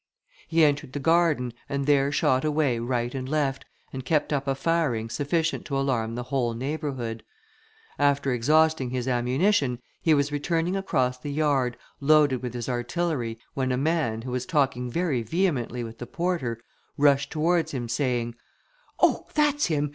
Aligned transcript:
He 0.47 0.63
entered 0.65 0.93
the 0.93 0.99
garden, 0.99 1.53
and 1.69 1.85
there 1.85 2.11
shot 2.11 2.43
away 2.43 2.79
right 2.79 3.13
and 3.13 3.29
left, 3.29 3.65
and 3.93 4.03
kept 4.03 4.33
up 4.33 4.47
a 4.47 4.55
firing 4.55 5.11
sufficient 5.11 5.63
to 5.65 5.77
alarm 5.77 6.15
the 6.15 6.23
whole 6.33 6.55
neighbourhood. 6.55 7.21
After 7.99 8.33
exhausting 8.33 8.89
his 8.89 9.07
ammunition, 9.07 9.77
he 10.01 10.15
was 10.15 10.31
returning 10.31 10.75
across 10.75 11.19
the 11.19 11.31
yard, 11.31 11.77
loaded 11.99 12.41
with 12.41 12.55
his 12.55 12.67
artillery, 12.67 13.37
when 13.53 13.71
a 13.71 13.77
man, 13.77 14.23
who 14.23 14.31
was 14.31 14.47
talking 14.47 14.89
very 14.89 15.21
vehemently 15.21 15.83
with 15.83 15.99
the 15.99 16.07
porter, 16.07 16.59
rushed 16.97 17.31
towards 17.31 17.71
him, 17.71 17.87
saying, 17.87 18.33
"Oh! 19.01 19.27
that's 19.35 19.67
him! 19.67 19.89